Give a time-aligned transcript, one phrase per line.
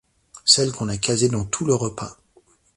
[0.45, 2.17] Celle qu'on a casée dans tout le repas.